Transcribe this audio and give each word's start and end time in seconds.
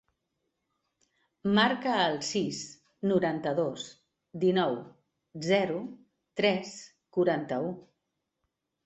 Marca 1.57 1.91
el 2.05 2.15
sis, 2.29 2.61
noranta-dos, 3.11 3.83
dinou, 4.45 4.79
zero, 5.51 5.77
tres, 6.43 6.73
quaranta-u. 7.19 7.69